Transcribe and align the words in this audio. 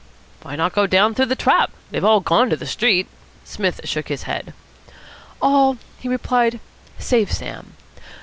"Why 0.41 0.55
not 0.55 0.73
go 0.73 0.87
down 0.87 1.13
through 1.13 1.27
the 1.27 1.35
trap? 1.35 1.69
They've 1.91 2.03
all 2.03 2.21
gone 2.21 2.49
to 2.49 2.55
the 2.55 2.65
street." 2.65 3.07
Psmith 3.45 3.81
shook 3.83 4.07
his 4.07 4.23
head. 4.23 4.55
"All," 5.39 5.77
he 5.99 6.09
replied, 6.09 6.59
"save 6.97 7.31
Sam. 7.31 7.75